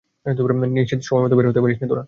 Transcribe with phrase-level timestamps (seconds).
[0.75, 1.99] নিশ্চিত সময়মত বের হতে পারিসনি তোরা।